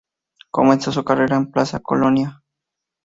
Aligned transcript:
Comenzó 0.49 0.91
su 0.91 1.03
carrera 1.03 1.35
en 1.37 1.51
Plaza 1.51 1.79
Colonia. 1.79 2.41